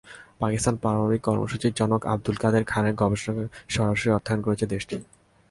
[0.39, 4.95] পাকিস্তানের পারমাণবিক কর্মসূচির জনক আবদুল কাদের খানের গবেষণায় সরাসরি অর্থায়ন করেছে দেশটি।